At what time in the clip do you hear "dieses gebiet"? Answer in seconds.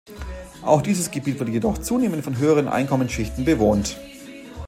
0.81-1.37